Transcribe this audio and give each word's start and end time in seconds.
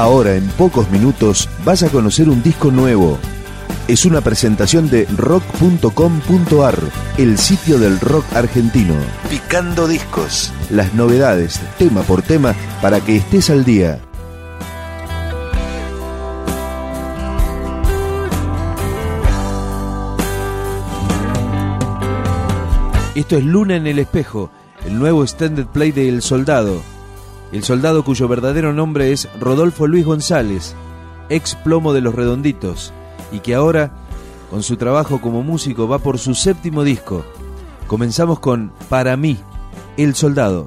Ahora, 0.00 0.34
en 0.34 0.48
pocos 0.52 0.90
minutos, 0.90 1.46
vas 1.62 1.82
a 1.82 1.90
conocer 1.90 2.30
un 2.30 2.42
disco 2.42 2.70
nuevo. 2.70 3.18
Es 3.86 4.06
una 4.06 4.22
presentación 4.22 4.88
de 4.88 5.04
rock.com.ar, 5.14 6.78
el 7.18 7.36
sitio 7.36 7.78
del 7.78 8.00
rock 8.00 8.24
argentino. 8.32 8.94
Picando 9.28 9.86
discos. 9.86 10.54
Las 10.70 10.94
novedades, 10.94 11.60
tema 11.76 12.00
por 12.00 12.22
tema, 12.22 12.54
para 12.80 13.02
que 13.02 13.16
estés 13.16 13.50
al 13.50 13.66
día. 13.66 14.00
Esto 23.14 23.36
es 23.36 23.44
Luna 23.44 23.76
en 23.76 23.86
el 23.86 23.98
Espejo, 23.98 24.50
el 24.86 24.98
nuevo 24.98 25.22
extended 25.24 25.66
play 25.66 25.92
de 25.92 26.08
El 26.08 26.22
Soldado. 26.22 26.80
El 27.52 27.64
soldado 27.64 28.04
cuyo 28.04 28.28
verdadero 28.28 28.72
nombre 28.72 29.12
es 29.12 29.28
Rodolfo 29.40 29.86
Luis 29.86 30.04
González, 30.04 30.74
ex 31.28 31.56
plomo 31.56 31.92
de 31.92 32.00
los 32.00 32.14
Redonditos, 32.14 32.92
y 33.32 33.40
que 33.40 33.54
ahora, 33.54 33.92
con 34.50 34.62
su 34.62 34.76
trabajo 34.76 35.20
como 35.20 35.42
músico, 35.42 35.88
va 35.88 35.98
por 35.98 36.18
su 36.18 36.34
séptimo 36.34 36.84
disco. 36.84 37.24
Comenzamos 37.88 38.38
con 38.38 38.72
Para 38.88 39.16
mí, 39.16 39.36
El 39.96 40.14
Soldado. 40.14 40.66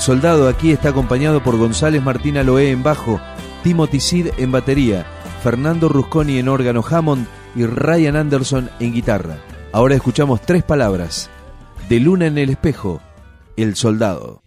El 0.00 0.04
soldado 0.04 0.48
aquí 0.48 0.72
está 0.72 0.88
acompañado 0.88 1.42
por 1.42 1.58
González 1.58 2.02
Martín 2.02 2.38
Aloé 2.38 2.70
en 2.70 2.82
bajo, 2.82 3.20
Timothy 3.62 4.00
Sid 4.00 4.28
en 4.38 4.50
batería, 4.50 5.04
Fernando 5.42 5.90
Rusconi 5.90 6.38
en 6.38 6.48
órgano 6.48 6.82
Hammond 6.82 7.26
y 7.54 7.66
Ryan 7.66 8.16
Anderson 8.16 8.70
en 8.80 8.94
guitarra. 8.94 9.36
Ahora 9.72 9.96
escuchamos 9.96 10.40
tres 10.40 10.62
palabras. 10.62 11.28
De 11.90 12.00
luna 12.00 12.28
en 12.28 12.38
el 12.38 12.48
espejo, 12.48 13.02
El 13.58 13.76
soldado. 13.76 14.42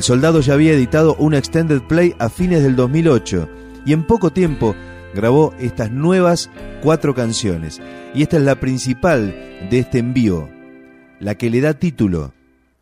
El 0.00 0.04
Soldado 0.04 0.40
ya 0.40 0.54
había 0.54 0.72
editado 0.72 1.14
una 1.16 1.36
extended 1.36 1.82
play 1.82 2.14
a 2.18 2.30
fines 2.30 2.62
del 2.62 2.74
2008 2.74 3.50
y 3.84 3.92
en 3.92 4.06
poco 4.06 4.30
tiempo 4.30 4.74
grabó 5.14 5.52
estas 5.60 5.90
nuevas 5.90 6.48
cuatro 6.82 7.14
canciones. 7.14 7.82
Y 8.14 8.22
esta 8.22 8.38
es 8.38 8.44
la 8.44 8.58
principal 8.58 9.26
de 9.68 9.78
este 9.78 9.98
envío, 9.98 10.48
la 11.18 11.34
que 11.34 11.50
le 11.50 11.60
da 11.60 11.74
título, 11.74 12.32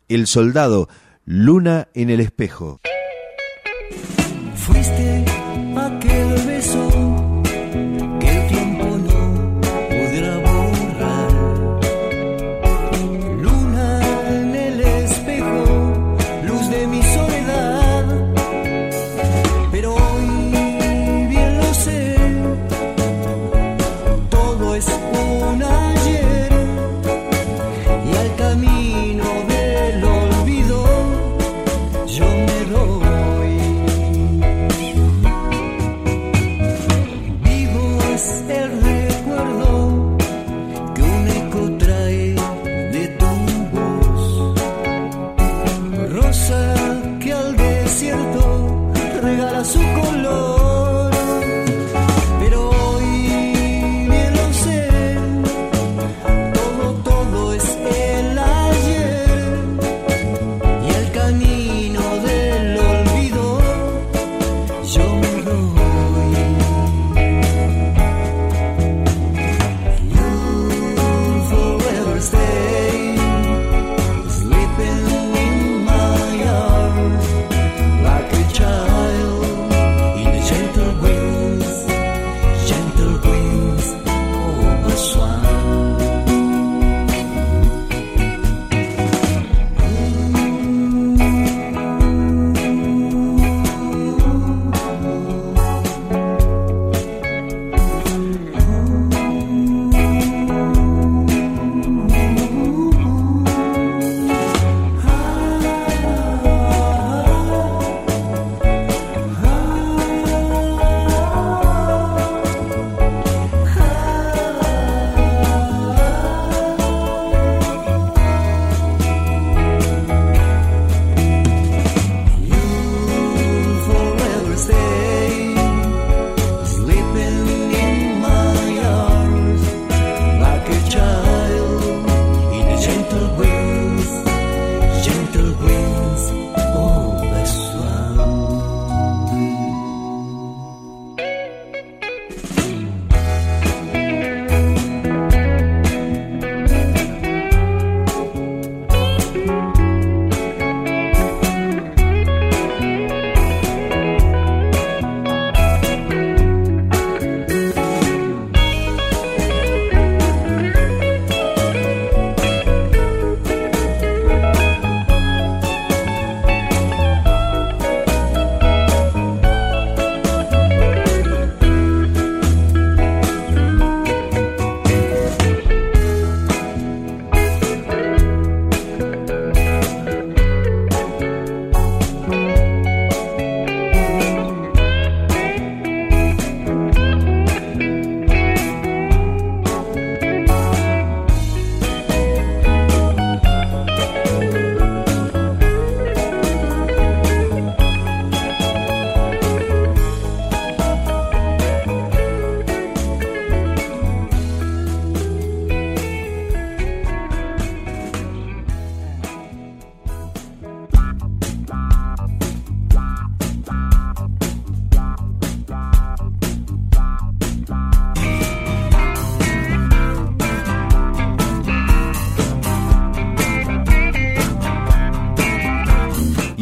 El 0.07 0.27
Soldado, 0.27 0.87
Luna 1.25 1.89
en 1.93 2.09
el 2.09 2.21
Espejo. 2.21 2.79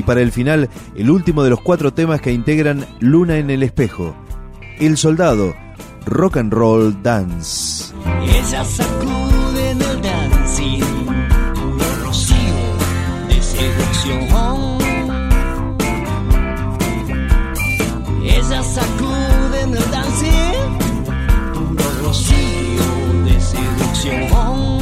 Para 0.08 0.22
el 0.22 0.32
final, 0.32 0.70
el 0.96 1.12
último 1.12 1.44
de 1.44 1.50
los 1.50 1.60
cuatro 1.60 1.94
temas 1.94 2.22
que 2.22 2.32
integran 2.32 2.88
Luna 3.02 3.40
en 3.40 3.50
el 3.50 3.62
Espejo, 3.62 4.16
El 4.80 4.96
Soldado, 4.96 5.54
Rock 6.06 6.38
and 6.38 6.54
Roll 6.54 7.04
Dance. 7.04 7.94
Ella 8.24 8.64
sacude 8.64 9.72
en 9.72 9.82
el 9.82 10.02
dancing 10.02 10.82
puro 11.56 11.86
rocío 12.06 12.38
de 13.28 13.42
seducción. 13.42 14.78
Ella 18.24 18.64
sacude 18.64 19.62
en 19.62 19.76
el 19.76 19.92
dancing 19.92 20.78
puro 21.54 21.84
rocío 22.02 23.26
de 23.26 23.42
seducción. 23.42 24.77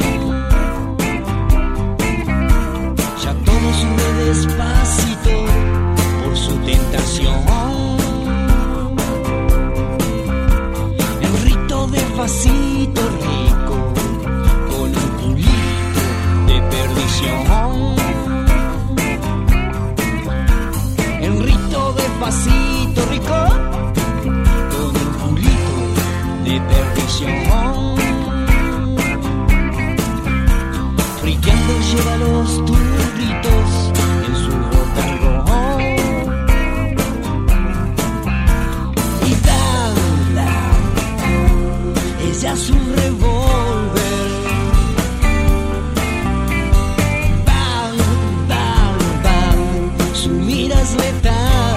has 50.86 50.94
lived 50.94 51.26
out. 51.26 51.75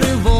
revolt. 0.00 0.39